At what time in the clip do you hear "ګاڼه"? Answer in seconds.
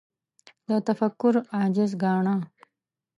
2.03-2.35